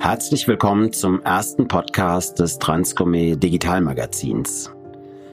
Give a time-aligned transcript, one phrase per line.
[0.00, 4.72] Herzlich willkommen zum ersten Podcast des Transgourmet Digitalmagazins.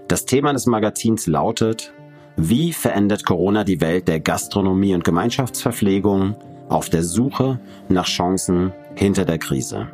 [0.10, 1.94] Das Thema des Magazins lautet,
[2.36, 6.36] wie verändert Corona die Welt der Gastronomie und Gemeinschaftsverpflegung
[6.68, 9.88] auf der Suche nach Chancen hinter der Krise?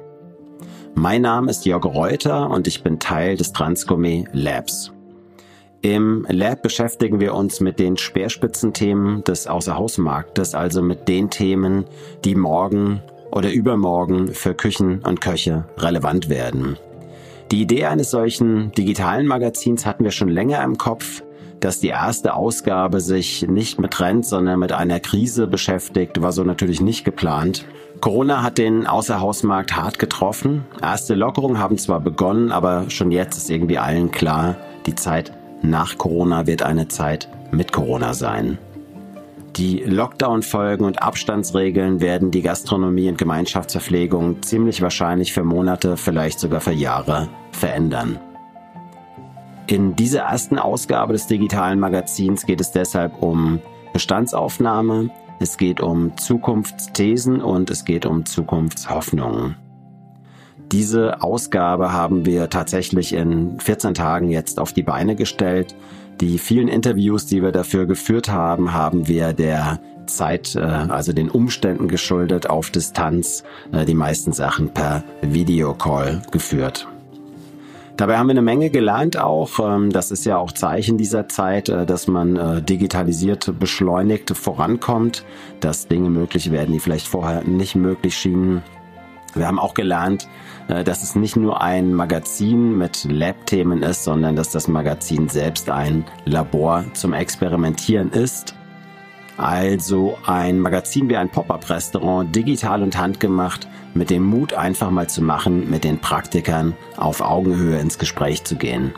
[0.95, 4.91] Mein Name ist Jörg Reuter und ich bin Teil des Transgourmet Labs.
[5.83, 11.85] Im Lab beschäftigen wir uns mit den Speerspitzenthemen des Außerhausmarktes, also mit den Themen,
[12.25, 13.03] die morgen
[13.33, 16.77] oder übermorgen für Küchen und Köche relevant werden.
[17.51, 21.23] Die Idee eines solchen digitalen Magazins hatten wir schon länger im Kopf,
[21.59, 26.43] dass die erste Ausgabe sich nicht mit Trends, sondern mit einer Krise beschäftigt, war so
[26.43, 27.65] natürlich nicht geplant.
[28.01, 30.65] Corona hat den Außerhausmarkt hart getroffen.
[30.81, 35.97] Erste Lockerungen haben zwar begonnen, aber schon jetzt ist irgendwie allen klar, die Zeit nach
[35.97, 38.57] Corona wird eine Zeit mit Corona sein.
[39.55, 46.59] Die Lockdown-Folgen und Abstandsregeln werden die Gastronomie und Gemeinschaftsverpflegung ziemlich wahrscheinlich für Monate, vielleicht sogar
[46.59, 48.19] für Jahre verändern.
[49.67, 53.59] In dieser ersten Ausgabe des digitalen Magazins geht es deshalb um
[53.93, 59.55] Bestandsaufnahme, es geht um Zukunftsthesen und es geht um Zukunftshoffnungen.
[60.71, 65.75] Diese Ausgabe haben wir tatsächlich in 14 Tagen jetzt auf die Beine gestellt.
[66.21, 71.29] Die vielen Interviews, die wir dafür geführt haben, haben wir der Zeit, äh, also den
[71.29, 76.87] Umständen geschuldet, auf Distanz äh, die meisten Sachen per Videocall geführt.
[77.97, 79.59] Dabei haben wir eine Menge gelernt auch.
[79.59, 85.25] Ähm, das ist ja auch Zeichen dieser Zeit, äh, dass man digitalisiert, beschleunigt vorankommt,
[85.59, 88.63] dass Dinge möglich werden, die vielleicht vorher nicht möglich schienen.
[89.35, 90.27] Wir haben auch gelernt,
[90.67, 96.05] dass es nicht nur ein Magazin mit Lab-Themen ist, sondern dass das Magazin selbst ein
[96.25, 98.55] Labor zum Experimentieren ist.
[99.37, 105.21] Also ein Magazin wie ein Pop-up-Restaurant, digital und handgemacht, mit dem Mut einfach mal zu
[105.21, 108.93] machen, mit den Praktikern auf Augenhöhe ins Gespräch zu gehen.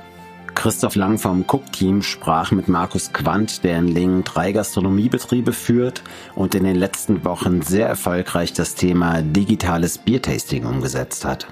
[0.56, 6.04] Christoph Lang vom Cook-Team sprach mit Markus Quandt, der in Lingen drei Gastronomiebetriebe führt
[6.36, 11.48] und in den letzten Wochen sehr erfolgreich das Thema digitales Biertasting umgesetzt hat.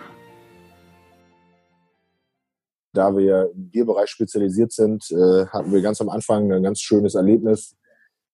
[2.94, 7.16] Da wir im Bierbereich spezialisiert sind, äh, hatten wir ganz am Anfang ein ganz schönes
[7.16, 7.76] Erlebnis.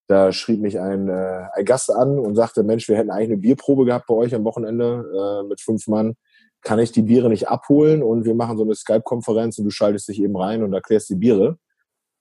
[0.08, 3.38] Da schrieb mich ein, äh, ein Gast an und sagte, Mensch, wir hätten eigentlich eine
[3.38, 5.06] Bierprobe gehabt bei euch am Wochenende
[5.44, 6.16] äh, mit fünf Mann
[6.62, 10.08] kann ich die Biere nicht abholen und wir machen so eine Skype-Konferenz und du schaltest
[10.10, 11.58] dich eben rein und erklärst die Biere.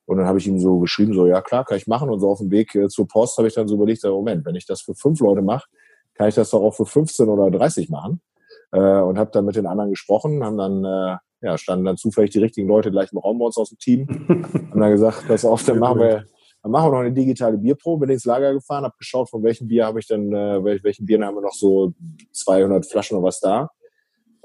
[0.07, 2.09] Und dann habe ich ihm so geschrieben, so ja klar, kann ich machen.
[2.09, 4.55] Und so auf dem Weg äh, zur Post habe ich dann so überlegt, Moment, wenn
[4.55, 5.69] ich das für fünf Leute mache,
[6.15, 8.23] kann ich das doch auch für 15 oder 30 machen.
[8.73, 12.31] Äh, und habe dann mit den anderen gesprochen, haben dann, äh, ja, standen dann zufällig
[12.31, 14.09] die richtigen Leute gleich im Raum bei uns aus dem Team.
[14.71, 16.25] haben dann gesagt, pass auf, dann machen wir,
[16.63, 19.69] dann machen wir noch eine digitale Bierprobe, bin ins Lager gefahren, habe geschaut, von welchem
[19.69, 21.93] Bier habe ich denn, welchen Bieren haben wir noch so
[22.33, 23.71] 200 Flaschen oder was da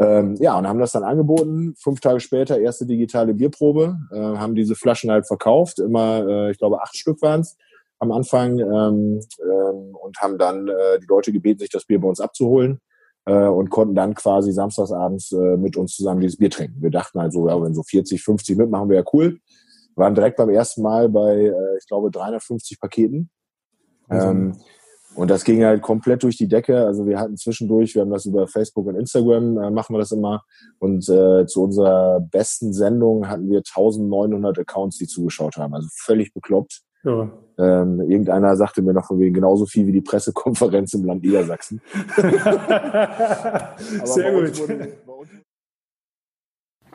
[0.04, 1.76] ähm, ja, und haben das dann angeboten.
[1.78, 5.80] Fünf Tage später erste digitale Bierprobe, äh, haben diese Flaschen halt verkauft.
[5.80, 7.58] Immer, äh, ich glaube, acht Stück waren es
[8.00, 12.08] am Anfang ähm, ähm, und haben dann äh, die Leute gebeten, sich das Bier bei
[12.08, 12.80] uns abzuholen
[13.26, 16.82] äh, und konnten dann quasi samstagsabends äh, mit uns zusammen dieses Bier trinken.
[16.82, 19.40] Wir dachten halt so, ja, wenn so 40, 50 mitmachen, wäre ja cool.
[19.96, 23.30] Waren direkt beim ersten Mal bei, äh, ich glaube, 350 Paketen.
[24.10, 24.58] Also, ähm,
[25.16, 26.86] und das ging halt komplett durch die Decke.
[26.86, 30.12] Also wir hatten zwischendurch, wir haben das über Facebook und Instagram, äh, machen wir das
[30.12, 30.44] immer.
[30.80, 35.74] Und äh, zu unserer besten Sendung hatten wir 1900 Accounts, die zugeschaut haben.
[35.74, 36.82] Also völlig bekloppt.
[37.04, 37.30] Ja.
[37.58, 41.82] Ähm, irgendeiner sagte mir noch von wegen genauso viel wie die Pressekonferenz im Land Niedersachsen.
[44.06, 44.60] Sehr gut.
[44.60, 44.94] Wurde,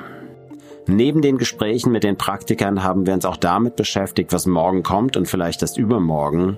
[0.88, 5.18] Neben den Gesprächen mit den Praktikern haben wir uns auch damit beschäftigt, was morgen kommt
[5.18, 6.58] und vielleicht das übermorgen.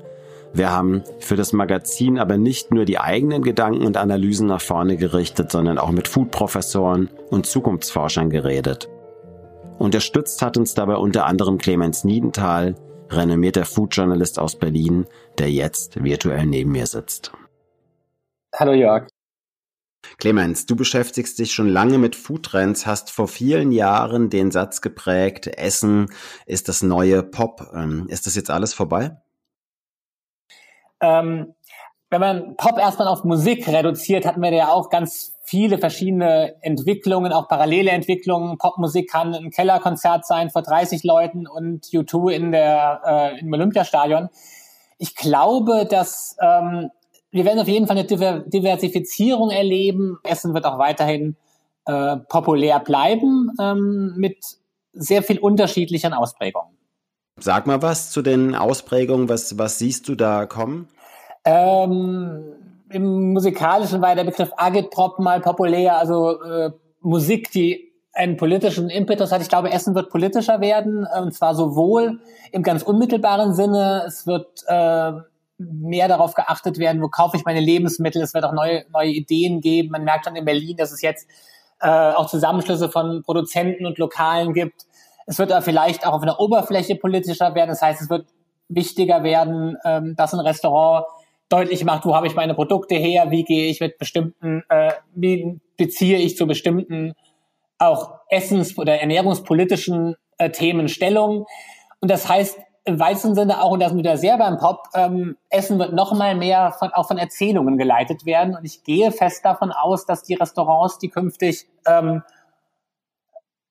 [0.53, 4.97] Wir haben für das Magazin aber nicht nur die eigenen Gedanken und Analysen nach vorne
[4.97, 8.89] gerichtet, sondern auch mit Food-Professoren und Zukunftsforschern geredet.
[9.77, 12.75] Unterstützt hat uns dabei unter anderem Clemens Niedenthal,
[13.09, 15.06] renommierter Food-Journalist aus Berlin,
[15.38, 17.31] der jetzt virtuell neben mir sitzt.
[18.56, 19.07] Hallo Jörg.
[20.17, 25.47] Clemens, du beschäftigst dich schon lange mit Foodtrends, hast vor vielen Jahren den Satz geprägt,
[25.47, 26.11] Essen
[26.45, 27.71] ist das neue Pop.
[27.73, 29.17] Ähm, ist das jetzt alles vorbei?
[31.01, 31.53] Ähm,
[32.09, 37.31] wenn man Pop erstmal auf Musik reduziert, hatten wir ja auch ganz viele verschiedene Entwicklungen,
[37.31, 38.57] auch parallele Entwicklungen.
[38.57, 44.29] Popmusik kann ein Kellerkonzert sein vor 30 Leuten und U2 in der, äh, im Olympiastadion.
[44.97, 46.91] Ich glaube, dass ähm,
[47.31, 50.18] wir werden auf jeden Fall eine Diversifizierung erleben.
[50.24, 51.35] Essen wird auch weiterhin
[51.85, 54.38] äh, populär bleiben ähm, mit
[54.94, 56.77] sehr viel unterschiedlichen Ausprägungen.
[57.39, 59.29] Sag mal was zu den Ausprägungen.
[59.29, 60.88] Was, was siehst du da kommen?
[61.45, 62.44] Ähm,
[62.89, 66.71] Im Musikalischen war der Begriff Agitprop mal populär, also äh,
[67.01, 69.41] Musik, die einen politischen Impetus hat.
[69.41, 72.19] Ich glaube, Essen wird politischer werden, und zwar sowohl
[72.51, 75.12] im ganz unmittelbaren Sinne, es wird äh,
[75.57, 78.21] mehr darauf geachtet werden, wo kaufe ich meine Lebensmittel.
[78.21, 79.89] Es wird auch neue, neue Ideen geben.
[79.89, 81.27] Man merkt schon in Berlin, dass es jetzt
[81.81, 84.86] äh, auch Zusammenschlüsse von Produzenten und Lokalen gibt.
[85.25, 87.69] Es wird aber vielleicht auch auf einer Oberfläche politischer werden.
[87.69, 88.27] Das heißt, es wird
[88.69, 91.06] wichtiger werden, ähm, dass ein Restaurant
[91.50, 95.60] deutlich macht, wo habe ich meine Produkte her, wie gehe ich mit bestimmten, äh, wie
[95.77, 97.13] beziehe ich zu bestimmten
[97.77, 101.45] auch essens- oder ernährungspolitischen äh, Themen Stellung.
[102.00, 102.57] Und das heißt,
[102.88, 106.13] im weitesten Sinne auch, und das sind wieder sehr beim Pop, ähm, Essen wird noch
[106.13, 108.56] mal mehr von, auch von Erzählungen geleitet werden.
[108.56, 112.24] Und ich gehe fest davon aus, dass die Restaurants, die künftig ähm,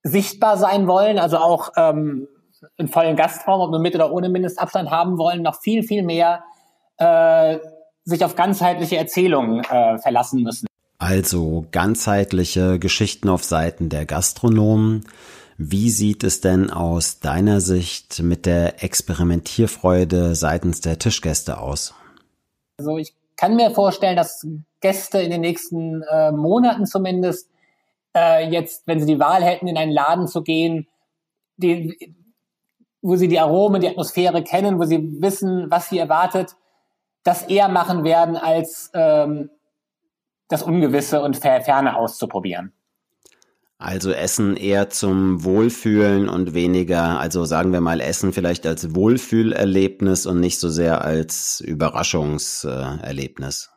[0.03, 2.29] sichtbar sein wollen, also auch ähm,
[2.77, 6.45] einen vollen Gastraum, ob nur mit oder ohne Mindestabstand haben wollen, noch viel, viel mehr
[6.99, 7.59] äh,
[8.05, 10.67] sich auf ganzheitliche Erzählungen äh, verlassen müssen.
[10.99, 15.07] Also ganzheitliche Geschichten auf Seiten der Gastronomen,
[15.58, 21.94] wie sieht es denn aus deiner Sicht mit der Experimentierfreude seitens der Tischgäste aus?
[22.79, 24.47] Also ich kann mir vorstellen, dass
[24.81, 27.50] Gäste in den nächsten äh, Monaten zumindest
[28.14, 30.88] äh, jetzt, wenn sie die Wahl hätten, in einen Laden zu gehen,
[31.56, 32.14] die,
[33.00, 36.56] wo sie die Aromen, die Atmosphäre kennen, wo sie wissen, was sie erwartet,
[37.23, 39.50] das eher machen werden, als ähm,
[40.49, 42.73] das Ungewisse und Ferne auszuprobieren.
[43.78, 50.25] Also Essen eher zum Wohlfühlen und weniger, also sagen wir mal Essen vielleicht als Wohlfühlerlebnis
[50.25, 53.70] und nicht so sehr als Überraschungserlebnis.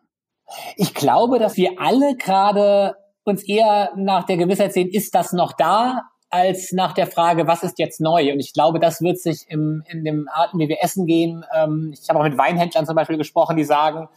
[0.77, 5.51] Ich glaube, dass wir alle gerade uns eher nach der Gewissheit sehen, ist das noch
[5.53, 8.31] da, als nach der Frage, was ist jetzt neu?
[8.31, 11.43] Und ich glaube, das wird sich im, in dem Arten, wie wir essen gehen.
[11.53, 14.07] Ähm, ich habe auch mit Weinhändlern zum Beispiel gesprochen, die sagen,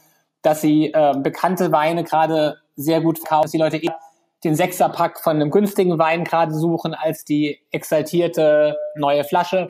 [0.42, 3.96] dass sie äh, bekannte Weine gerade sehr gut kaufen, dass die Leute eher
[4.44, 9.68] den Sechserpack von einem günstigen Wein gerade suchen als die exaltierte neue Flasche.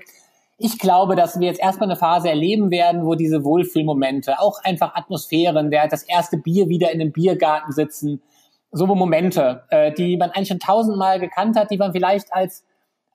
[0.59, 4.95] Ich glaube, dass wir jetzt erstmal eine Phase erleben werden, wo diese Wohlfühlmomente, auch einfach
[4.95, 8.23] Atmosphären, der das erste Bier wieder in einem Biergarten sitzen,
[8.71, 12.65] so Momente, äh, die man eigentlich schon tausendmal gekannt hat, die man vielleicht als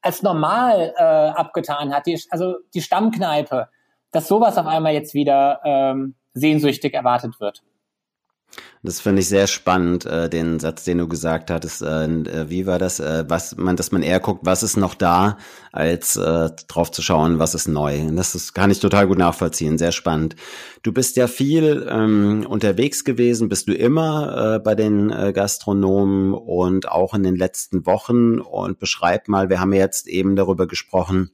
[0.01, 3.67] als normal äh, abgetan hat, die, also die Stammkneipe,
[4.11, 7.63] dass sowas auf einmal jetzt wieder ähm, sehnsüchtig erwartet wird.
[8.83, 11.81] Das finde ich sehr spannend, äh, den Satz, den du gesagt hattest.
[11.81, 12.99] Äh, äh, wie war das?
[12.99, 15.37] Äh, was man, dass man eher guckt, was ist noch da,
[15.71, 18.09] als äh, drauf zu schauen, was ist neu.
[18.11, 19.77] Das ist, kann ich total gut nachvollziehen.
[19.77, 20.35] Sehr spannend.
[20.83, 26.33] Du bist ja viel ähm, unterwegs gewesen, bist du immer äh, bei den äh, Gastronomen
[26.33, 28.39] und auch in den letzten Wochen.
[28.39, 31.31] Und beschreib mal, wir haben jetzt eben darüber gesprochen,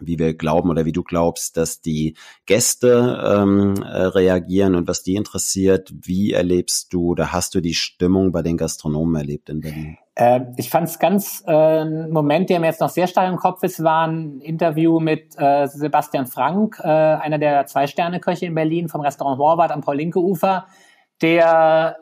[0.00, 2.16] wie wir glauben oder wie du glaubst, dass die
[2.46, 5.92] Gäste ähm, äh, reagieren und was die interessiert.
[5.92, 9.98] Wie erlebst du oder hast du die Stimmung bei den Gastronomen erlebt in Berlin?
[10.14, 13.38] Äh, ich fand es ganz, äh, ein Moment, der mir jetzt noch sehr stark im
[13.38, 18.88] Kopf ist, war ein Interview mit äh, Sebastian Frank, äh, einer der Zwei-Sterne-Köche in Berlin
[18.88, 20.66] vom Restaurant Horvath am Paul-Linke-Ufer,
[21.22, 21.96] der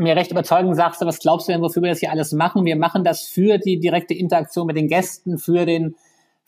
[0.00, 2.64] mir recht überzeugend sagte, was glaubst du denn, wofür wir das hier alles machen?
[2.64, 5.94] Wir machen das für die direkte Interaktion mit den Gästen, für den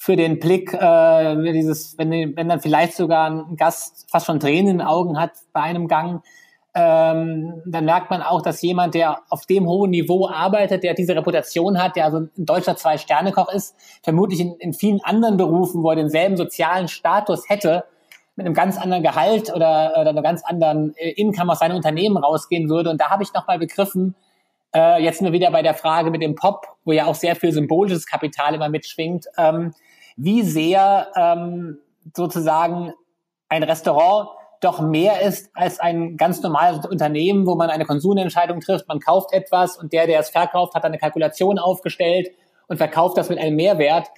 [0.05, 4.69] für den Blick, äh, dieses, wenn, wenn dann vielleicht sogar ein Gast fast schon Tränen
[4.69, 6.25] in den Augen hat bei einem Gang,
[6.75, 11.15] ähm, dann merkt man auch, dass jemand, der auf dem hohen Niveau arbeitet, der diese
[11.15, 15.91] Reputation hat, der also ein deutscher Zwei-Sterne-Koch ist, vermutlich in, in vielen anderen Berufen, wo
[15.91, 17.85] er denselben sozialen Status hätte,
[18.35, 22.17] mit einem ganz anderen Gehalt oder, oder einer ganz anderen äh, Income aus seinem Unternehmen
[22.17, 22.91] rausgehen würde.
[22.91, 24.17] Und da habe ich nochmal begriffen,
[24.75, 27.37] äh, jetzt sind wir wieder bei der Frage mit dem Pop, wo ja auch sehr
[27.37, 29.73] viel symbolisches Kapital immer mitschwingt, ähm,
[30.17, 31.79] wie sehr ähm,
[32.15, 32.93] sozusagen
[33.49, 34.29] ein Restaurant
[34.63, 39.33] doch mehr ist als ein ganz normales Unternehmen, wo man eine Konsumentscheidung trifft, man kauft
[39.33, 42.29] etwas und der, der es verkauft, hat eine Kalkulation aufgestellt
[42.69, 44.09] und verkauft das mit einem Mehrwert.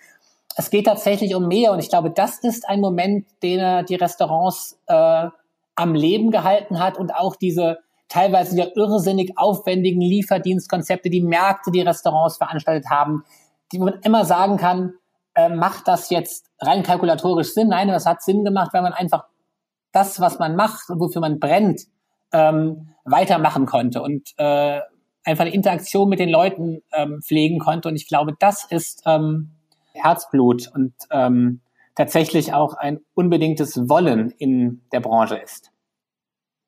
[0.57, 3.95] Es geht tatsächlich um mehr und ich glaube, das ist ein Moment, den er die
[3.95, 5.29] Restaurants äh,
[5.77, 11.81] am Leben gehalten hat und auch diese teilweise ja irrsinnig aufwendigen Lieferdienstkonzepte, die Märkte, die
[11.81, 13.25] Restaurants veranstaltet haben,
[13.73, 14.93] die man immer sagen kann,
[15.35, 17.69] äh, macht das jetzt rein kalkulatorisch Sinn?
[17.69, 19.25] Nein, das hat Sinn gemacht, weil man einfach
[19.93, 21.83] das, was man macht und wofür man brennt,
[22.33, 24.81] ähm, weitermachen konnte und äh,
[25.25, 27.89] einfach eine Interaktion mit den Leuten ähm, pflegen konnte.
[27.89, 29.51] Und ich glaube, das ist ähm,
[29.93, 31.61] Herzblut und ähm,
[31.95, 35.71] tatsächlich auch ein unbedingtes Wollen in der Branche ist.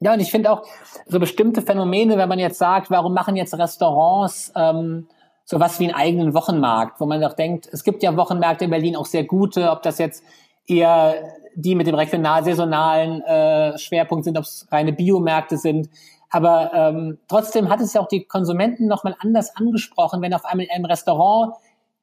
[0.01, 0.63] Ja, und ich finde auch
[1.07, 5.09] so bestimmte Phänomene, wenn man jetzt sagt, warum machen jetzt Restaurants ähm,
[5.47, 8.97] sowas wie einen eigenen Wochenmarkt, wo man doch denkt, es gibt ja Wochenmärkte in Berlin
[8.97, 10.23] auch sehr gute, ob das jetzt
[10.67, 11.15] eher
[11.55, 15.89] die mit dem regional-saisonalen äh, Schwerpunkt sind, ob es reine Biomärkte sind.
[16.29, 20.67] Aber ähm, trotzdem hat es ja auch die Konsumenten nochmal anders angesprochen, wenn auf einmal
[20.67, 21.55] in einem Restaurant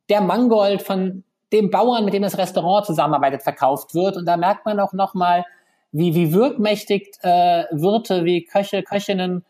[0.09, 4.17] der Mangold von dem Bauern, mit dem das Restaurant zusammenarbeitet, verkauft wird.
[4.17, 5.45] Und da merkt man auch nochmal,
[5.91, 9.45] wie, wie wirkmächtig äh, Wirte, wie Köche, Köchinnen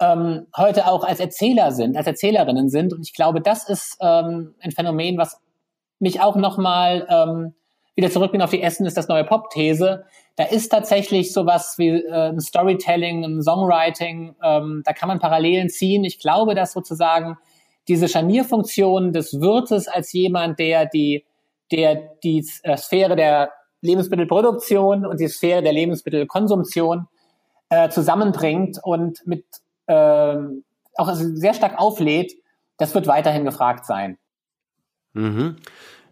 [0.00, 2.92] ähm, heute auch als Erzähler sind, als Erzählerinnen sind.
[2.92, 5.40] Und ich glaube, das ist ähm, ein Phänomen, was
[5.98, 7.54] mich auch nochmal ähm,
[7.94, 10.04] wieder zurückgehen auf die Essen ist das neue Pop-These.
[10.36, 15.68] Da ist tatsächlich sowas wie äh, ein Storytelling, ein Songwriting, ähm, da kann man Parallelen
[15.68, 16.04] ziehen.
[16.04, 17.36] Ich glaube, dass sozusagen
[17.88, 21.26] diese Scharnierfunktion des Wirtes als jemand, der die,
[21.72, 23.50] der die äh, Sphäre der
[23.82, 27.06] Lebensmittelproduktion und die Sphäre der Lebensmittelkonsumtion
[27.68, 29.44] äh, zusammenbringt und mit
[29.90, 30.36] äh,
[30.96, 32.32] auch sehr stark auflädt,
[32.76, 34.18] das wird weiterhin gefragt sein.
[35.12, 35.56] Mhm.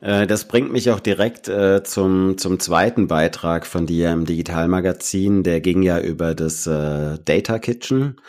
[0.00, 5.42] Äh, das bringt mich auch direkt äh, zum, zum zweiten Beitrag von dir im Digitalmagazin.
[5.42, 8.20] Der ging ja über das äh, Data Kitchen.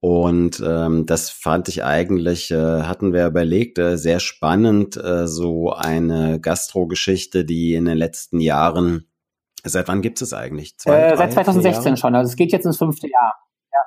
[0.00, 5.72] Und ähm, das fand ich eigentlich, äh, hatten wir überlegt, äh, sehr spannend, äh, so
[5.72, 9.08] eine Gastro-Geschichte, die in den letzten Jahren,
[9.64, 10.78] seit wann gibt es eigentlich?
[10.78, 13.34] Zwei, seit 2016 schon, also es geht jetzt ins fünfte Jahr.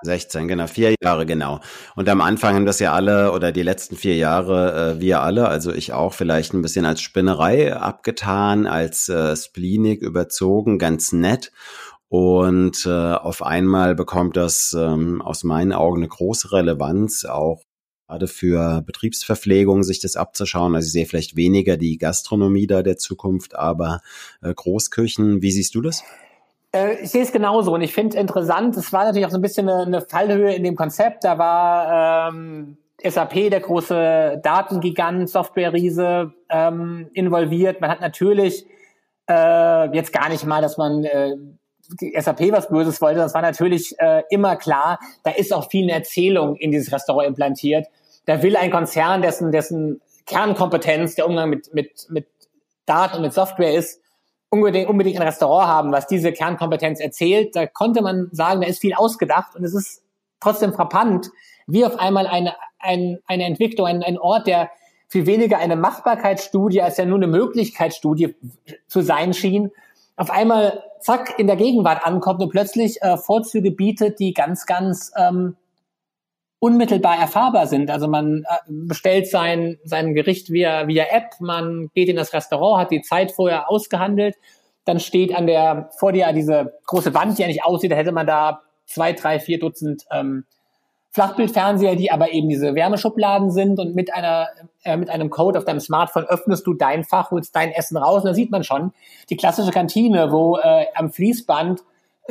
[0.02, 1.60] 16, genau, vier Jahre, genau.
[1.96, 5.48] Und am Anfang haben das ja alle oder die letzten vier Jahre äh, wir alle,
[5.48, 11.52] also ich auch, vielleicht ein bisschen als Spinnerei abgetan, als äh, spleenig überzogen, ganz nett.
[12.08, 17.64] Und äh, auf einmal bekommt das ähm, aus meinen Augen eine große Relevanz, auch
[18.08, 20.76] gerade für Betriebsverpflegung sich das abzuschauen.
[20.76, 24.02] Also ich sehe vielleicht weniger die Gastronomie da der Zukunft, aber
[24.42, 26.04] äh, Großküchen, wie siehst du das?
[26.72, 29.42] Äh, ich sehe es genauso und ich finde interessant, es war natürlich auch so ein
[29.42, 31.24] bisschen eine, eine Fallhöhe in dem Konzept.
[31.24, 37.82] Da war ähm, SAP, der große Datengigant, Software-Riese, ähm, involviert.
[37.82, 38.66] Man hat natürlich
[39.30, 41.36] äh, jetzt gar nicht mal, dass man äh,
[42.20, 43.20] SAP was Böses wollte.
[43.20, 45.00] Das war natürlich äh, immer klar.
[45.24, 47.88] Da ist auch viel eine Erzählung in dieses Restaurant implantiert.
[48.26, 52.28] Da will ein Konzern, dessen, dessen Kernkompetenz der Umgang mit, mit, mit
[52.86, 54.02] Daten und mit Software ist,
[54.50, 57.56] unbedingt, unbedingt ein Restaurant haben, was diese Kernkompetenz erzählt.
[57.56, 60.04] Da konnte man sagen, da ist viel ausgedacht und es ist
[60.40, 61.30] trotzdem frappant,
[61.68, 64.70] wie auf einmal eine, ein, eine Entwicklung, ein, ein Ort, der
[65.08, 68.36] viel weniger eine Machbarkeitsstudie als ja nur eine Möglichkeitsstudie
[68.88, 69.72] zu sein schien,
[70.16, 75.12] auf einmal zack in der Gegenwart ankommt und plötzlich äh, Vorzüge bietet, die ganz, ganz
[75.16, 75.56] ähm,
[76.60, 77.90] unmittelbar erfahrbar sind.
[77.90, 82.82] Also man äh, bestellt sein, sein Gericht via, via App, man geht in das Restaurant,
[82.82, 84.36] hat die Zeit vorher ausgehandelt,
[84.86, 88.28] dann steht an der, vor dir diese große Wand, die nicht aussieht, da hätte man
[88.28, 90.46] da zwei, drei, vier Dutzend ähm,
[91.12, 94.48] Flachbildfernseher, die aber eben diese Wärmeschubladen sind und mit einer
[94.84, 98.22] äh, mit einem Code auf deinem Smartphone öffnest du dein Fach, holst dein Essen raus
[98.22, 98.94] und da sieht man schon
[99.30, 101.82] die klassische Kantine, wo äh, am Fließband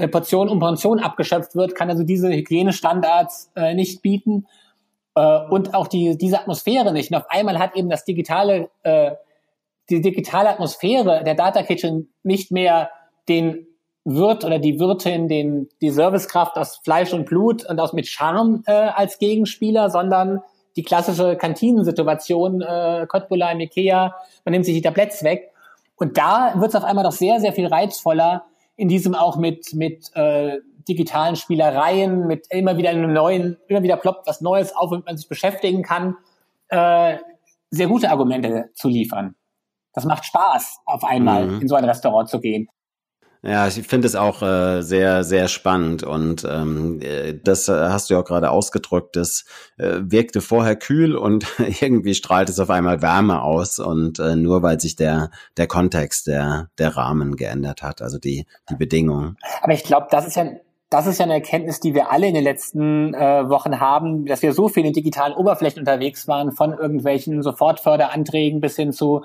[0.06, 4.46] Portion um Portion abgeschöpft wird, kann also diese Hygienestandards äh, nicht bieten
[5.14, 7.10] äh, und auch die, diese Atmosphäre nicht.
[7.10, 9.12] Und auf einmal hat eben das digitale, äh,
[9.90, 12.90] die digitale Atmosphäre der Data Kitchen nicht mehr
[13.28, 13.66] den
[14.04, 18.62] Wirt oder die Wirtin, den, die Servicekraft aus Fleisch und Blut und aus mit Charme
[18.66, 20.40] äh, als Gegenspieler, sondern
[20.76, 24.14] die klassische Kantinensituation, äh, Cottbullar im Ikea,
[24.44, 25.50] man nimmt sich die Tabletts weg.
[25.96, 28.44] Und da wird es auf einmal doch sehr, sehr viel reizvoller,
[28.78, 30.58] in diesem auch mit, mit äh,
[30.88, 35.16] digitalen Spielereien, mit immer wieder einem neuen, immer wieder ploppt was Neues auf, womit man
[35.16, 36.16] sich beschäftigen kann,
[36.68, 37.18] äh,
[37.70, 39.34] sehr gute Argumente zu liefern.
[39.92, 41.60] Das macht Spaß, auf einmal mhm.
[41.62, 42.68] in so ein Restaurant zu gehen.
[43.42, 48.10] Ja, ich finde es auch äh, sehr, sehr spannend und ähm, äh, das äh, hast
[48.10, 49.14] du ja auch gerade ausgedrückt.
[49.14, 49.44] Das
[49.76, 51.46] äh, wirkte vorher kühl und
[51.80, 56.26] irgendwie strahlt es auf einmal Wärme aus und äh, nur weil sich der der Kontext,
[56.26, 59.36] der der Rahmen geändert hat, also die die Bedingungen.
[59.62, 60.50] Aber ich glaube, das ist ja
[60.90, 64.42] das ist ja eine Erkenntnis, die wir alle in den letzten äh, Wochen haben, dass
[64.42, 69.22] wir so viel in digitalen Oberflächen unterwegs waren, von irgendwelchen Sofortförderanträgen bis hin zu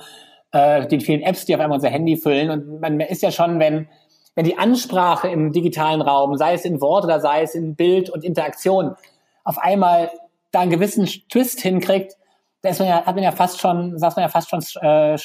[0.52, 2.50] äh, den vielen Apps, die auf einmal unser Handy füllen.
[2.50, 3.88] Und man ist ja schon, wenn
[4.36, 8.10] wenn die Ansprache im digitalen Raum, sei es in Wort oder sei es in Bild
[8.10, 8.96] und Interaktion,
[9.44, 10.12] auf einmal
[10.52, 12.14] da einen gewissen Twist hinkriegt,
[12.62, 15.18] da ist man ja, hat man ja fast schon, saß man ja fast schon äh,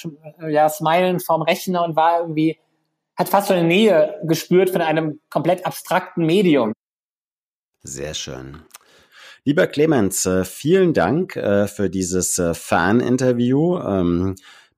[0.53, 2.59] ja, smilen vorm Rechner und war irgendwie,
[3.17, 6.73] hat fast so eine Nähe gespürt von einem komplett abstrakten Medium.
[7.83, 8.63] Sehr schön.
[9.45, 13.79] Lieber Clemens, äh, vielen Dank äh, für dieses äh, Fan-Interview.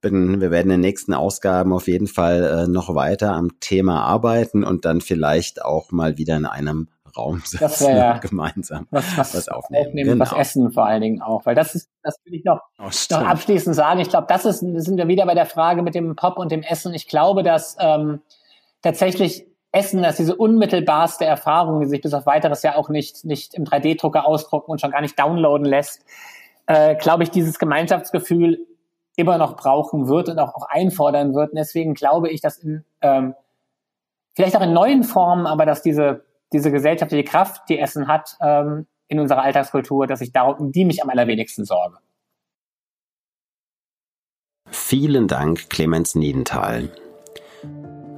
[0.00, 4.02] Bin, wir werden in den nächsten Ausgaben auf jeden Fall äh, noch weiter am Thema
[4.02, 9.16] arbeiten und dann vielleicht auch mal wieder in einem Raum sitzen das ja gemeinsam was,
[9.16, 9.88] was, was aufnehmen.
[9.88, 10.24] aufnehmen genau.
[10.24, 13.26] Was essen vor allen Dingen auch, weil das ist, das will ich noch, oh, noch
[13.26, 14.00] abschließend sagen.
[14.00, 16.62] Ich glaube, das ist, sind wir wieder bei der Frage mit dem Pop und dem
[16.62, 16.94] Essen.
[16.94, 18.20] Ich glaube, dass ähm,
[18.82, 23.54] tatsächlich Essen, dass diese unmittelbarste Erfahrung, die sich bis auf weiteres ja auch nicht, nicht
[23.54, 26.04] im 3D-Drucker ausdrucken und schon gar nicht downloaden lässt,
[26.66, 28.66] äh, glaube ich, dieses Gemeinschaftsgefühl
[29.16, 31.50] immer noch brauchen wird und auch, auch einfordern wird.
[31.50, 33.34] Und deswegen glaube ich, dass in, ähm,
[34.34, 38.86] vielleicht auch in neuen Formen, aber dass diese, diese gesellschaftliche Kraft, die Essen hat, ähm,
[39.08, 41.98] in unserer Alltagskultur, dass ich darum, um die mich am allerwenigsten sorge.
[44.70, 46.90] Vielen Dank, Clemens Niedenthal.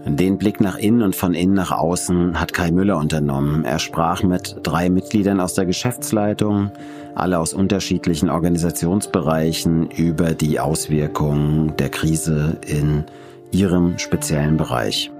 [0.04, 3.64] Den Blick nach innen und von innen nach außen hat Kai Müller unternommen.
[3.64, 6.72] Er sprach mit drei Mitgliedern aus der Geschäftsleitung,
[7.14, 13.04] alle aus unterschiedlichen Organisationsbereichen über die Auswirkungen der Krise in
[13.52, 15.10] ihrem speziellen Bereich.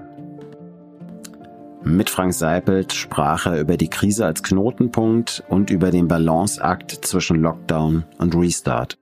[1.85, 7.41] Mit Frank Seipelt sprach er über die Krise als Knotenpunkt und über den Balanceakt zwischen
[7.41, 8.97] Lockdown und Restart.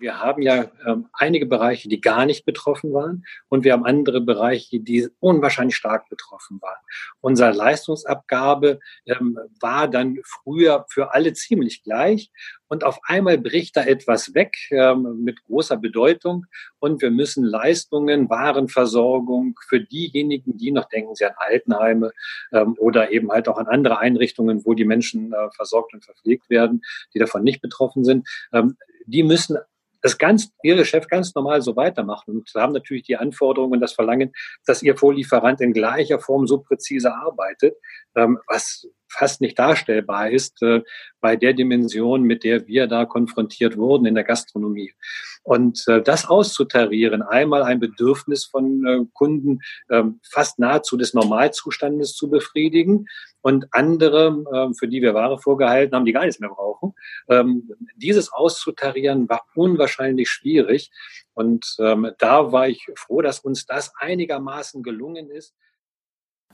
[0.00, 4.20] Wir haben ja ähm, einige Bereiche, die gar nicht betroffen waren und wir haben andere
[4.20, 6.78] Bereiche, die unwahrscheinlich stark betroffen waren.
[7.20, 12.30] Unsere Leistungsabgabe ähm, war dann früher für alle ziemlich gleich
[12.68, 16.46] und auf einmal bricht da etwas weg ähm, mit großer Bedeutung
[16.78, 22.12] und wir müssen Leistungen, Warenversorgung für diejenigen, die noch denken sie an Altenheime
[22.52, 26.48] ähm, oder eben halt auch an andere Einrichtungen, wo die Menschen äh, versorgt und verpflegt
[26.48, 26.82] werden,
[27.12, 29.58] die davon nicht betroffen sind, ähm, die müssen
[30.02, 33.92] das ganz, ihr Geschäft ganz normal so weitermachen und haben natürlich die Anforderungen und das
[33.92, 34.32] Verlangen,
[34.66, 37.76] dass ihr Vorlieferant in gleicher Form so präzise arbeitet,
[38.16, 40.82] ähm, was fast nicht darstellbar ist äh,
[41.20, 44.94] bei der Dimension, mit der wir da konfrontiert wurden in der Gastronomie.
[45.42, 49.60] Und äh, das auszutarieren, einmal ein Bedürfnis von äh, Kunden
[49.90, 53.06] ähm, fast nahezu des Normalzustandes zu befriedigen
[53.42, 56.94] und andere, ähm, für die wir Ware vorgehalten haben, die gar nichts mehr brauchen.
[57.28, 60.90] Ähm, dieses auszutarieren war unwahrscheinlich schwierig.
[61.34, 65.54] Und ähm, da war ich froh, dass uns das einigermaßen gelungen ist.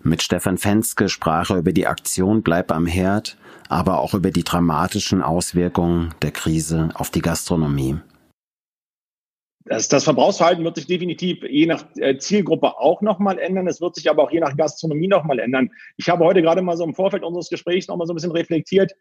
[0.03, 3.37] Mit Stefan Fenske sprach er über die Aktion Bleib am Herd,
[3.69, 7.97] aber auch über die dramatischen Auswirkungen der Krise auf die Gastronomie.
[9.69, 13.67] Das, das Verbrauchsverhalten wird sich definitiv je nach äh, Zielgruppe auch nochmal ändern.
[13.67, 15.71] Es wird sich aber auch je nach Gastronomie nochmal ändern.
[15.97, 18.93] Ich habe heute gerade mal so im Vorfeld unseres Gesprächs nochmal so ein bisschen reflektiert.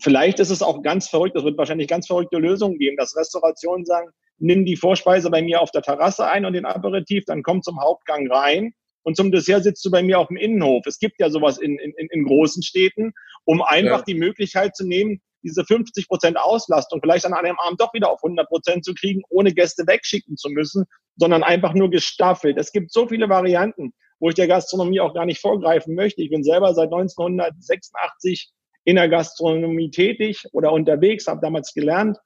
[0.00, 3.84] Vielleicht ist es auch ganz verrückt, es wird wahrscheinlich ganz verrückte Lösungen geben, dass Restaurationen
[3.84, 4.08] sagen,
[4.38, 7.78] nimm die Vorspeise bei mir auf der Terrasse ein und den Aperitif, dann komm zum
[7.80, 10.86] Hauptgang rein und zum Dessert sitzt du bei mir auf dem Innenhof.
[10.86, 13.12] Es gibt ja sowas in, in, in großen Städten,
[13.44, 14.04] um einfach ja.
[14.06, 18.24] die Möglichkeit zu nehmen, diese 50 Prozent Auslastung vielleicht an einem Abend doch wieder auf
[18.24, 22.58] 100 Prozent zu kriegen, ohne Gäste wegschicken zu müssen, sondern einfach nur gestaffelt.
[22.58, 26.22] Es gibt so viele Varianten, wo ich der Gastronomie auch gar nicht vorgreifen möchte.
[26.22, 28.50] Ich bin selber seit 1986
[28.84, 32.18] in der Gastronomie tätig oder unterwegs, habe damals gelernt.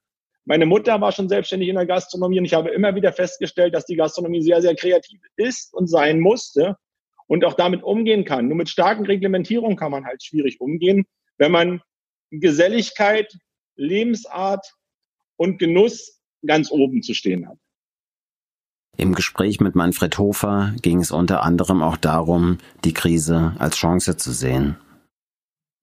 [0.44, 3.84] Meine Mutter war schon selbstständig in der Gastronomie und ich habe immer wieder festgestellt, dass
[3.84, 6.76] die Gastronomie sehr, sehr kreativ ist und sein musste
[7.26, 8.48] und auch damit umgehen kann.
[8.48, 11.04] Nur mit starken Reglementierungen kann man halt schwierig umgehen,
[11.36, 11.82] wenn man
[12.30, 13.32] Geselligkeit,
[13.76, 14.74] Lebensart
[15.36, 17.58] und Genuss ganz oben zu stehen hat.
[18.96, 24.16] Im Gespräch mit Manfred Hofer ging es unter anderem auch darum, die Krise als Chance
[24.16, 24.76] zu sehen.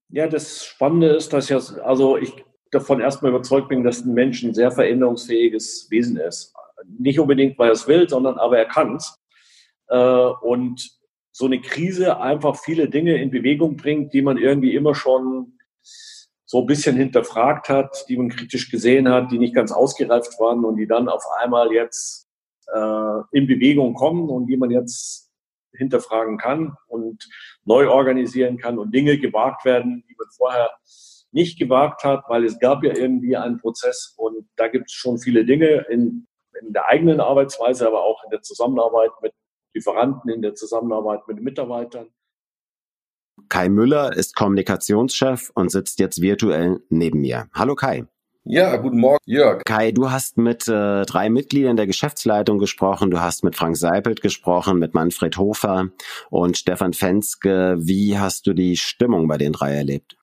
[0.10, 2.34] Ja, das Spannende ist, dass ja, also ich
[2.72, 6.54] davon erstmal überzeugt bin, dass ein Mensch ein sehr veränderungsfähiges Wesen ist.
[7.00, 9.18] Nicht unbedingt, weil er es will, sondern aber er kann es.
[9.88, 9.98] äh,
[10.42, 10.92] und
[11.32, 15.58] so eine Krise einfach viele Dinge in Bewegung bringt, die man irgendwie immer schon
[16.46, 20.64] so ein bisschen hinterfragt hat, die man kritisch gesehen hat, die nicht ganz ausgereift waren
[20.64, 22.28] und die dann auf einmal jetzt
[22.74, 25.32] äh, in Bewegung kommen und die man jetzt
[25.74, 27.28] hinterfragen kann und
[27.66, 30.72] neu organisieren kann und Dinge gewagt werden, die man vorher
[31.32, 35.18] nicht gewagt hat, weil es gab ja irgendwie einen Prozess und da gibt es schon
[35.18, 36.28] viele Dinge in,
[36.62, 39.34] in der eigenen Arbeitsweise, aber auch in der Zusammenarbeit mit
[39.74, 42.08] Lieferanten, in der Zusammenarbeit mit Mitarbeitern.
[43.50, 47.48] Kai Müller ist Kommunikationschef und sitzt jetzt virtuell neben mir.
[47.54, 48.06] Hallo Kai.
[48.48, 49.64] Ja, guten Morgen, Jörg.
[49.66, 53.10] Kai, du hast mit äh, drei Mitgliedern der Geschäftsleitung gesprochen.
[53.10, 55.90] Du hast mit Frank Seipelt gesprochen, mit Manfred Hofer
[56.30, 57.76] und Stefan Fenske.
[57.80, 60.16] Wie hast du die Stimmung bei den drei erlebt?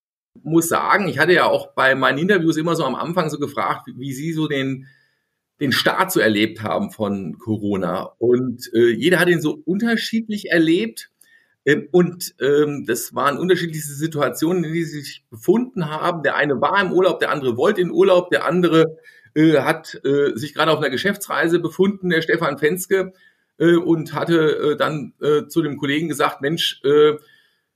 [0.43, 3.89] Muss sagen, ich hatte ja auch bei meinen Interviews immer so am Anfang so gefragt,
[3.89, 4.87] wie, wie sie so den
[5.63, 8.13] den Start so erlebt haben von Corona.
[8.19, 11.12] Und äh, jeder hat ihn so unterschiedlich erlebt.
[11.65, 16.23] Ähm, und ähm, das waren unterschiedliche Situationen, in die sie sich befunden haben.
[16.23, 18.97] Der eine war im Urlaub, der andere wollte in Urlaub, der andere
[19.35, 23.13] äh, hat äh, sich gerade auf einer Geschäftsreise befunden, der Stefan Fenske,
[23.59, 27.15] äh, und hatte äh, dann äh, zu dem Kollegen gesagt, Mensch, äh,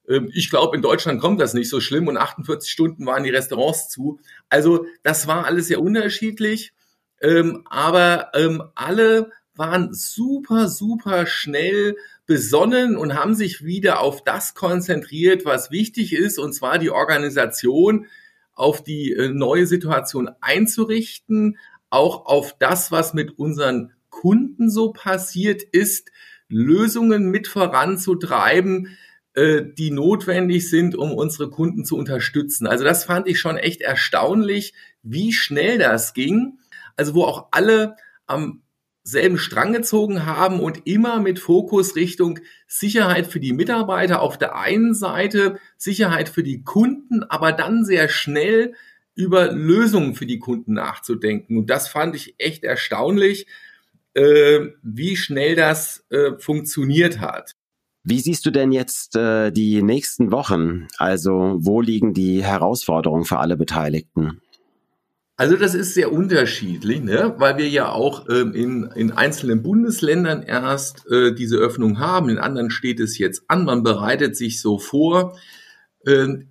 [0.08, 3.30] ähm, ich glaube, in Deutschland kommt das nicht so schlimm und 48 Stunden waren die
[3.30, 4.20] Restaurants zu.
[4.48, 6.72] Also das war alles sehr unterschiedlich.
[7.20, 11.96] Ähm, aber ähm, alle waren super, super schnell
[12.26, 18.06] besonnen und haben sich wieder auf das konzentriert, was wichtig ist, und zwar die Organisation
[18.52, 21.58] auf die äh, neue Situation einzurichten,
[21.90, 26.10] auch auf das, was mit unseren Kunden so passiert ist,
[26.48, 28.96] Lösungen mit voranzutreiben,
[29.34, 32.66] äh, die notwendig sind, um unsere Kunden zu unterstützen.
[32.66, 36.58] Also das fand ich schon echt erstaunlich, wie schnell das ging
[36.96, 38.62] also wo auch alle am
[39.06, 44.56] selben Strang gezogen haben und immer mit Fokus Richtung Sicherheit für die Mitarbeiter auf der
[44.56, 48.74] einen Seite, Sicherheit für die Kunden, aber dann sehr schnell
[49.14, 51.56] über Lösungen für die Kunden nachzudenken.
[51.56, 53.46] Und das fand ich echt erstaunlich,
[54.14, 57.52] äh, wie schnell das äh, funktioniert hat.
[58.02, 60.88] Wie siehst du denn jetzt äh, die nächsten Wochen?
[60.98, 64.40] Also wo liegen die Herausforderungen für alle Beteiligten?
[65.38, 67.34] Also das ist sehr unterschiedlich, ne?
[67.36, 72.38] weil wir ja auch ähm, in, in einzelnen Bundesländern erst äh, diese Öffnung haben, in
[72.38, 75.38] anderen steht es jetzt an, man bereitet sich so vor.
[76.06, 76.48] Ähm,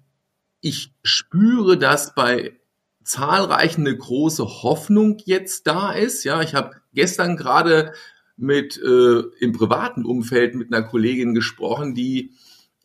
[0.61, 2.59] ich spüre, dass bei
[3.03, 6.23] zahlreichen eine große Hoffnung jetzt da ist.
[6.23, 7.93] Ja, ich habe gestern gerade
[8.37, 12.33] mit äh, im privaten Umfeld mit einer Kollegin gesprochen, die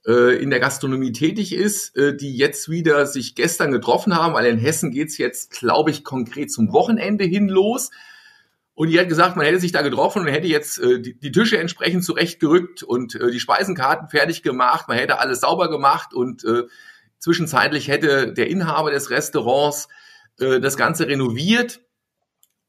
[0.03, 4.59] in der Gastronomie tätig ist, äh, die jetzt wieder sich gestern getroffen haben, weil in
[4.59, 7.91] Hessen geht's jetzt, glaube ich, konkret zum Wochenende hin los.
[8.81, 11.59] Und die hat gesagt, man hätte sich da getroffen und hätte jetzt äh, die, Tische
[11.59, 16.63] entsprechend zurechtgerückt und äh, die Speisenkarten fertig gemacht, man hätte alles sauber gemacht und äh,
[17.19, 19.89] zwischenzeitlich hätte der Inhaber des Restaurants
[20.39, 21.83] äh, das Ganze renoviert.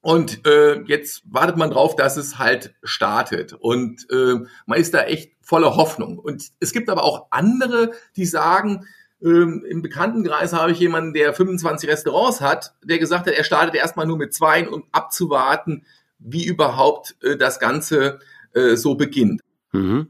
[0.02, 3.54] Und äh, jetzt wartet man drauf, dass es halt startet.
[3.54, 6.18] Und äh, man ist da echt voller Hoffnung.
[6.18, 8.88] Und es gibt aber auch andere, die sagen,
[9.22, 13.76] ähm, im Bekanntenkreis habe ich jemanden, der 25 Restaurants hat, der gesagt hat, er startet
[13.76, 15.86] erstmal nur mit zwei, um abzuwarten,
[16.20, 18.20] wie überhaupt äh, das Ganze
[18.54, 19.42] äh, so beginnt.
[19.74, 20.08] Mhm.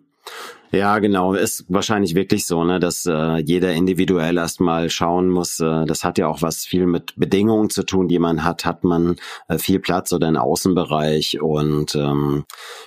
[0.74, 1.34] Ja, genau.
[1.34, 5.60] Ist wahrscheinlich wirklich so, ne, dass äh, jeder individuell erstmal schauen muss.
[5.60, 8.64] Äh, das hat ja auch was viel mit Bedingungen zu tun, die man hat.
[8.64, 9.18] Hat man
[9.50, 11.42] äh, viel Platz oder einen Außenbereich?
[11.42, 12.46] Und ähm,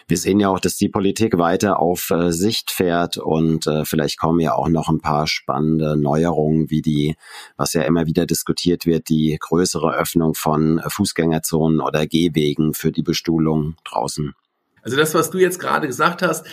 [0.09, 4.19] wir sehen ja auch, dass die Politik weiter auf äh, Sicht fährt und äh, vielleicht
[4.19, 7.17] kommen ja auch noch ein paar spannende Neuerungen, wie die,
[7.59, 13.03] was ja immer wieder diskutiert wird, die größere Öffnung von Fußgängerzonen oder Gehwegen für die
[13.03, 14.33] Bestuhlung draußen.
[14.81, 16.51] Also das, was du jetzt gerade gesagt hast, äh,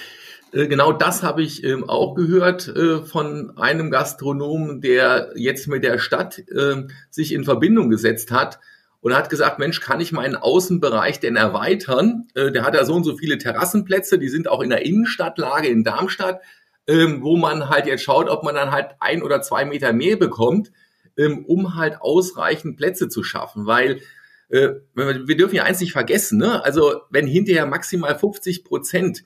[0.51, 5.97] genau das habe ich ähm, auch gehört äh, von einem Gastronomen, der jetzt mit der
[5.97, 8.59] Stadt äh, sich in Verbindung gesetzt hat
[9.01, 12.27] und hat gesagt, Mensch, kann ich meinen Außenbereich denn erweitern?
[12.35, 15.67] Äh, der hat ja so und so viele Terrassenplätze, die sind auch in der Innenstadtlage
[15.67, 16.41] in Darmstadt,
[16.87, 20.17] ähm, wo man halt jetzt schaut, ob man dann halt ein oder zwei Meter mehr
[20.17, 20.71] bekommt,
[21.17, 24.01] ähm, um halt ausreichend Plätze zu schaffen, weil
[24.49, 26.63] äh, wir dürfen ja eins nicht vergessen, ne?
[26.63, 29.23] also wenn hinterher maximal 50 Prozent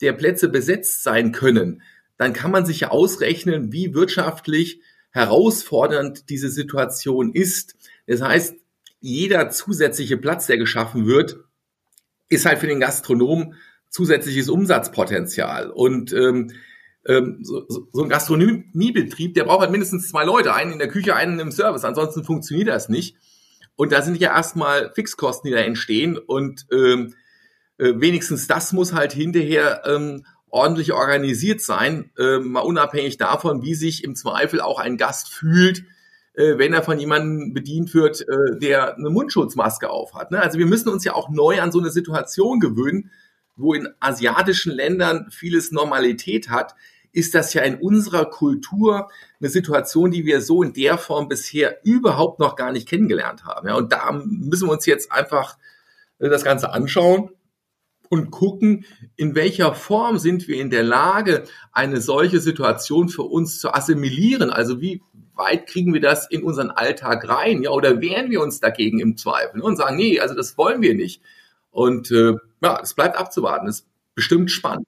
[0.00, 1.82] der Plätze besetzt sein können,
[2.16, 7.76] dann kann man sich ja ausrechnen, wie wirtschaftlich herausfordernd diese Situation ist.
[8.06, 8.56] Das heißt,
[9.00, 11.38] jeder zusätzliche Platz, der geschaffen wird,
[12.28, 13.54] ist halt für den Gastronomen
[13.90, 15.70] zusätzliches Umsatzpotenzial.
[15.70, 16.52] Und ähm,
[17.06, 21.14] ähm, so, so ein Gastronomiebetrieb, der braucht halt mindestens zwei Leute, einen in der Küche,
[21.14, 23.16] einen im Service, ansonsten funktioniert das nicht.
[23.74, 26.16] Und da sind ja erstmal Fixkosten, die da entstehen.
[26.16, 27.14] Und ähm,
[27.82, 33.74] äh, wenigstens das muss halt hinterher ähm, ordentlich organisiert sein, äh, mal unabhängig davon, wie
[33.74, 35.84] sich im Zweifel auch ein Gast fühlt,
[36.34, 40.30] äh, wenn er von jemandem bedient wird, äh, der eine Mundschutzmaske aufhat.
[40.30, 40.40] Ne?
[40.40, 43.10] Also wir müssen uns ja auch neu an so eine Situation gewöhnen,
[43.56, 46.76] wo in asiatischen Ländern vieles Normalität hat,
[47.10, 51.84] ist das ja in unserer Kultur eine Situation, die wir so in der Form bisher
[51.84, 53.68] überhaupt noch gar nicht kennengelernt haben.
[53.68, 55.58] Ja, und da müssen wir uns jetzt einfach
[56.20, 57.30] äh, das Ganze anschauen
[58.12, 58.84] und gucken,
[59.16, 64.50] in welcher Form sind wir in der Lage, eine solche Situation für uns zu assimilieren.
[64.50, 65.00] Also wie
[65.34, 67.62] weit kriegen wir das in unseren Alltag rein?
[67.62, 70.94] Ja, oder wehren wir uns dagegen im Zweifel und sagen, nee, also das wollen wir
[70.94, 71.22] nicht.
[71.70, 73.66] Und äh, ja, es bleibt abzuwarten.
[73.66, 74.84] Es ist bestimmt spannend.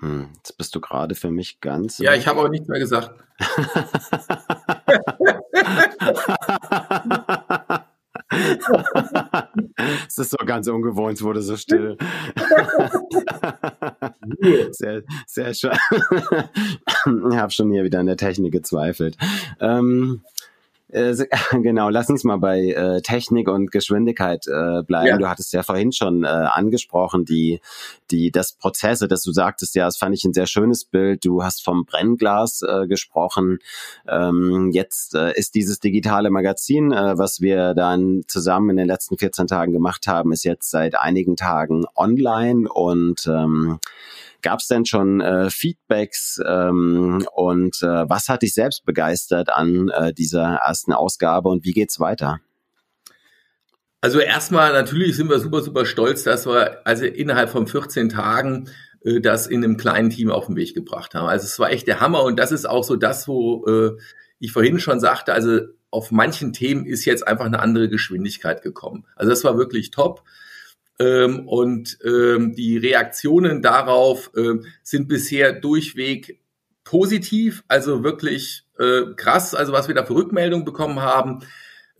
[0.00, 1.98] Hm, jetzt bist du gerade für mich ganz.
[1.98, 3.12] Ja, ich habe auch nichts mehr gesagt.
[10.08, 11.96] es ist so ganz ungewohnt, es wurde so still.
[14.70, 15.72] sehr, sehr schön.
[17.30, 19.16] ich habe schon hier wieder an der Technik gezweifelt.
[19.60, 20.22] Ähm,
[20.92, 21.14] äh,
[21.62, 25.08] genau, lass uns mal bei äh, Technik und Geschwindigkeit äh, bleiben.
[25.08, 25.18] Ja.
[25.18, 27.60] Du hattest ja vorhin schon äh, angesprochen, die,
[28.10, 31.24] die, das Prozesse, dass du sagtest, ja, das fand ich ein sehr schönes Bild.
[31.24, 33.58] Du hast vom Brennglas äh, gesprochen.
[34.06, 39.18] Ähm, jetzt äh, ist dieses digitale Magazin, äh, was wir dann zusammen in den letzten
[39.18, 43.78] 14 Tagen gemacht haben, ist jetzt seit einigen Tagen online und ähm,
[44.42, 49.88] Gab es denn schon äh, Feedbacks ähm, und äh, was hat dich selbst begeistert an
[49.88, 52.40] äh, dieser ersten Ausgabe und wie geht's weiter?
[54.00, 58.68] Also erstmal natürlich sind wir super, super stolz, dass wir also innerhalb von 14 Tagen
[59.04, 61.28] äh, das in einem kleinen Team auf den Weg gebracht haben.
[61.28, 63.92] Also es war echt der Hammer und das ist auch so das, wo äh,
[64.40, 69.06] ich vorhin schon sagte, also auf manchen Themen ist jetzt einfach eine andere Geschwindigkeit gekommen.
[69.14, 70.24] Also das war wirklich top.
[71.02, 76.40] Ähm, und ähm, die Reaktionen darauf äh, sind bisher durchweg
[76.84, 81.40] positiv, also wirklich äh, krass, also was wir da für Rückmeldungen bekommen haben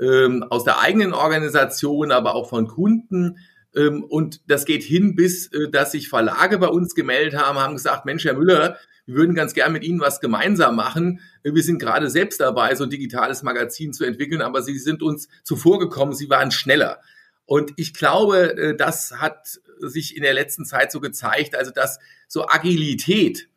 [0.01, 3.38] ähm, aus der eigenen Organisation, aber auch von Kunden.
[3.75, 7.75] Ähm, und das geht hin bis, äh, dass sich Verlage bei uns gemeldet haben, haben
[7.75, 11.21] gesagt, Mensch, Herr Müller, wir würden ganz gern mit Ihnen was gemeinsam machen.
[11.43, 15.29] Wir sind gerade selbst dabei, so ein digitales Magazin zu entwickeln, aber Sie sind uns
[15.43, 17.01] zuvorgekommen, Sie waren schneller.
[17.46, 21.98] Und ich glaube, äh, das hat sich in der letzten Zeit so gezeigt, also dass
[22.28, 23.48] so Agilität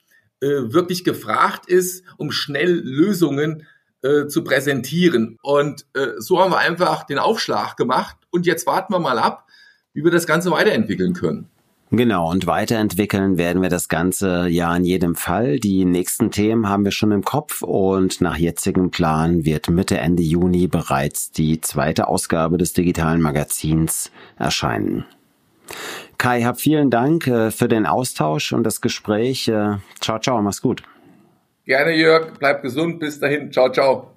[0.42, 3.68] äh, wirklich gefragt ist, um schnell Lösungen
[4.02, 5.38] äh, zu präsentieren.
[5.42, 5.86] Und
[6.18, 9.48] so haben wir einfach den Aufschlag gemacht und jetzt warten wir mal ab,
[9.94, 11.50] wie wir das Ganze weiterentwickeln können.
[11.98, 15.60] Genau, und weiterentwickeln werden wir das Ganze ja in jedem Fall.
[15.60, 20.22] Die nächsten Themen haben wir schon im Kopf und nach jetzigem Plan wird Mitte, Ende
[20.22, 25.06] Juni bereits die zweite Ausgabe des digitalen Magazins erscheinen.
[26.18, 29.48] Kai, hab vielen Dank äh, für den Austausch und das Gespräch.
[29.48, 30.84] Äh, ciao, ciao, mach's gut.
[31.66, 32.38] Gerne, Jörg.
[32.40, 33.00] Bleib gesund.
[33.00, 33.52] Bis dahin.
[33.52, 34.15] Ciao, ciao.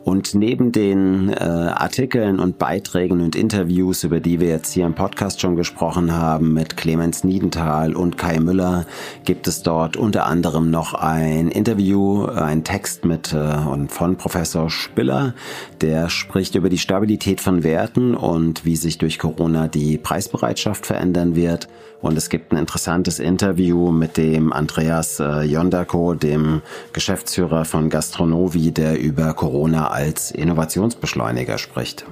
[0.09, 4.95] Und neben den äh, Artikeln und Beiträgen und Interviews, über die wir jetzt hier im
[4.95, 8.87] Podcast schon gesprochen haben, mit Clemens Niedenthal und Kai Müller,
[9.27, 14.71] gibt es dort unter anderem noch ein Interview, ein Text mit äh, und von Professor
[14.71, 15.35] Spiller,
[15.83, 21.37] der spricht über die Stabilität von Werten und wie sich durch Corona die Preisbereitschaft verändern
[21.37, 21.69] wird.
[22.01, 28.71] Und es gibt ein interessantes Interview mit dem Andreas äh, Jondako, dem Geschäftsführer von Gastronovi,
[28.71, 32.07] der über Corona als Innovationsbeschleuniger spricht.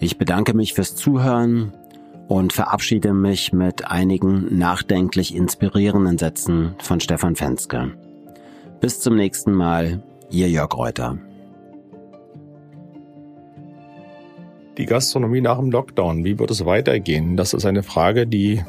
[0.00, 1.72] Ich bedanke mich fürs Zuhören
[2.28, 7.92] und verabschiede mich mit einigen nachdenklich inspirierenden Sätzen von Stefan Fenske.
[8.82, 11.16] Bis zum nächsten Mal, Ihr Jörg Reuter.
[14.76, 17.38] Die Gastronomie nach dem Lockdown, wie wird es weitergehen?
[17.38, 18.62] Das ist eine Frage, die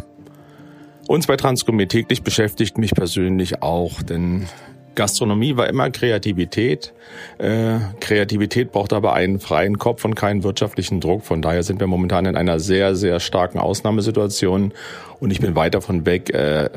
[1.05, 4.47] uns bei Transgourmet täglich beschäftigt, mich persönlich auch, denn
[4.95, 6.93] Gastronomie war immer Kreativität.
[7.37, 11.23] Äh, Kreativität braucht aber einen freien Kopf und keinen wirtschaftlichen Druck.
[11.23, 14.73] Von daher sind wir momentan in einer sehr, sehr starken Ausnahmesituation
[15.19, 16.69] und ich bin weit davon weg, äh,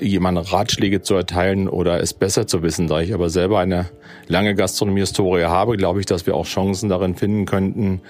[0.00, 2.88] jemandem Ratschläge zu erteilen oder es besser zu wissen.
[2.88, 3.90] Da ich aber selber eine
[4.26, 8.00] lange Gastronomie-Historie habe, glaube ich, dass wir auch Chancen darin finden könnten,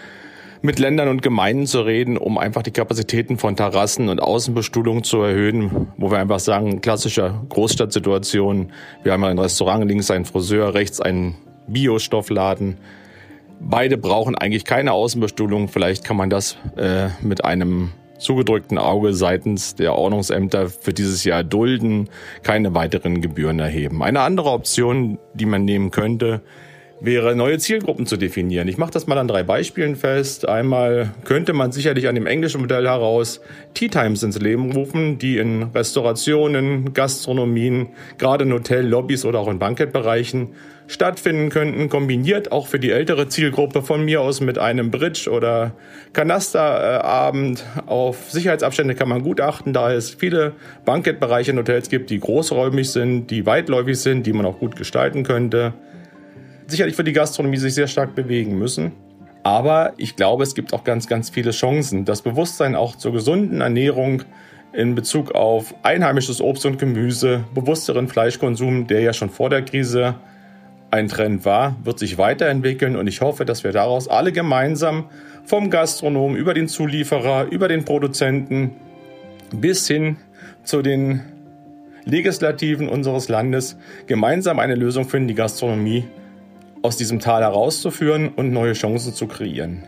[0.63, 5.23] mit Ländern und Gemeinden zu reden, um einfach die Kapazitäten von Terrassen und Außenbestuhlung zu
[5.23, 11.01] erhöhen, wo wir einfach sagen, klassische Großstadtsituation, wir haben ein Restaurant, links ein Friseur, rechts
[11.01, 12.77] ein Biostoffladen.
[13.61, 15.69] Beide brauchen eigentlich keine Außenbestuhlung.
[15.69, 21.43] Vielleicht kann man das äh, mit einem zugedrückten Auge seitens der Ordnungsämter für dieses Jahr
[21.43, 22.09] dulden,
[22.43, 24.03] keine weiteren Gebühren erheben.
[24.03, 26.43] Eine andere Option, die man nehmen könnte,
[27.01, 28.69] wäre, neue Zielgruppen zu definieren.
[28.69, 30.49] Ich mache das mal an drei Beispielen fest.
[30.49, 33.41] Einmal könnte man sicherlich an dem englischen Modell heraus
[33.75, 39.49] Tea Times ins Leben rufen, die in Restaurationen, Gastronomien, gerade in Hotel, Lobbys oder auch
[39.49, 40.51] in Bankettbereichen
[40.89, 45.73] stattfinden könnten, kombiniert auch für die ältere Zielgruppe von mir aus mit einem Bridge- oder
[46.13, 47.65] Kanasterabend.
[47.87, 50.53] Auf Sicherheitsabstände kann man gut achten, da es viele
[50.85, 55.23] Bankettbereiche in Hotels gibt, die großräumig sind, die weitläufig sind, die man auch gut gestalten
[55.23, 55.75] könnte
[56.71, 58.93] sicherlich für die Gastronomie sich sehr stark bewegen müssen.
[59.43, 62.05] Aber ich glaube, es gibt auch ganz, ganz viele Chancen.
[62.05, 64.23] Das Bewusstsein auch zur gesunden Ernährung
[64.73, 70.15] in Bezug auf einheimisches Obst und Gemüse, bewussteren Fleischkonsum, der ja schon vor der Krise
[70.91, 75.05] ein Trend war, wird sich weiterentwickeln und ich hoffe, dass wir daraus alle gemeinsam
[75.45, 78.73] vom Gastronom über den Zulieferer, über den Produzenten
[79.53, 80.17] bis hin
[80.65, 81.23] zu den
[82.05, 86.05] Legislativen unseres Landes gemeinsam eine Lösung finden, die Gastronomie
[86.83, 89.85] aus diesem Tal herauszuführen und neue Chancen zu kreieren.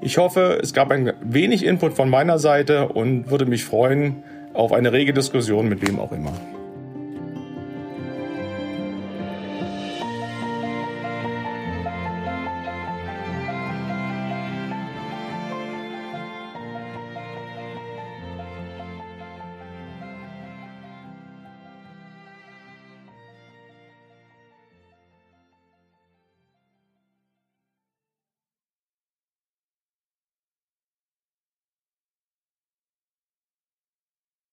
[0.00, 4.22] Ich hoffe, es gab ein wenig Input von meiner Seite und würde mich freuen
[4.54, 6.32] auf eine rege Diskussion mit wem auch immer.